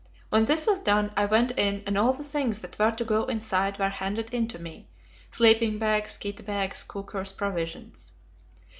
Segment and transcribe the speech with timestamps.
[0.29, 3.25] When this was done, I went in, and all the things that were to go
[3.25, 4.87] inside were handed in to me
[5.29, 8.11] sleeping bags, kit bags, cookers, provisions.